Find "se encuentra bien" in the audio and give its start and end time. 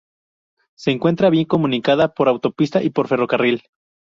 0.75-1.45